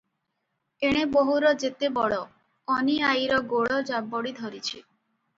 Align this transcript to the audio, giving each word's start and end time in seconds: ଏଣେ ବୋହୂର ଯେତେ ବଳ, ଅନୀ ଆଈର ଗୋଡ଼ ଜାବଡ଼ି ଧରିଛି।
ଏଣେ 0.87 1.01
ବୋହୂର 1.15 1.49
ଯେତେ 1.63 1.89
ବଳ, 1.97 2.17
ଅନୀ 2.75 2.95
ଆଈର 3.09 3.37
ଗୋଡ଼ 3.51 3.77
ଜାବଡ଼ି 3.91 4.33
ଧରିଛି। 4.41 4.81